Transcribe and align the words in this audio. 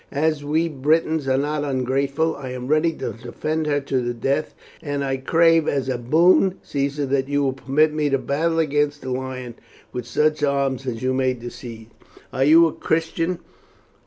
As 0.17 0.43
we 0.43 0.67
Britons 0.67 1.27
are 1.27 1.37
not 1.37 1.63
ungrateful 1.63 2.35
I 2.35 2.49
am 2.53 2.65
ready 2.67 2.91
to 2.93 3.11
defend 3.13 3.67
her 3.67 3.79
to 3.81 4.01
the 4.01 4.15
death, 4.15 4.55
and 4.81 5.03
I 5.03 5.17
crave 5.17 5.67
as 5.67 5.89
a 5.89 5.99
boon, 5.99 6.55
Caesar, 6.63 7.05
that 7.05 7.27
you 7.27 7.43
will 7.43 7.53
permit 7.53 7.93
me 7.93 8.09
to 8.09 8.17
battle 8.17 8.57
against 8.57 9.03
the 9.03 9.11
lion 9.11 9.53
with 9.93 10.07
such 10.07 10.41
arms 10.41 10.87
as 10.87 11.03
you 11.03 11.13
may 11.13 11.35
decide." 11.35 11.91
"Are 12.33 12.43
you 12.45 12.65
a 12.65 12.73
Christian?" 12.73 13.41